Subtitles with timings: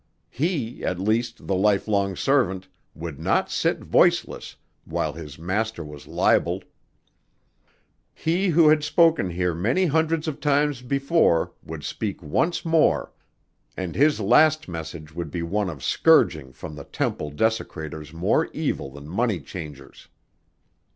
[0.31, 6.65] He at least, the lifelong servant, would not sit voiceless while his Master was libeled.
[8.11, 13.13] He who had spoken here many hundreds of times before would speak once more
[13.77, 18.89] and his last message would be one of scourging from the temple desecrators more evil
[18.89, 20.07] than money changers.